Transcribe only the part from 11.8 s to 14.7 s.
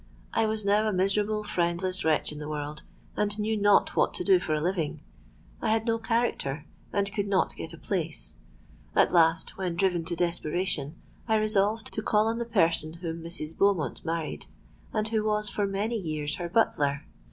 to call on the person whom Mrs. Beaumont married,